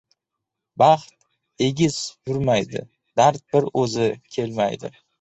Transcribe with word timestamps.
•Baxt 0.81 1.11
egiz 1.67 1.99
yurmaydi, 2.31 2.85
dard 3.23 3.49
bir 3.53 3.73
o‘zi 3.87 4.13
kelmaydi. 4.39 4.97